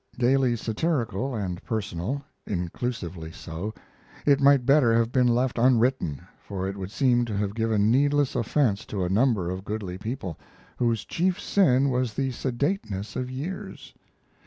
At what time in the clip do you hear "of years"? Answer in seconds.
13.15-13.93